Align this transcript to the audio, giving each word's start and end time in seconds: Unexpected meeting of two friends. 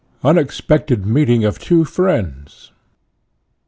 Unexpected 0.23 1.05
meeting 1.05 1.45
of 1.45 1.59
two 1.59 1.85
friends. 1.85 2.71